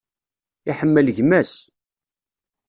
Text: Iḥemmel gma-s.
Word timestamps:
Iḥemmel 0.69 1.07
gma-s. 1.17 1.51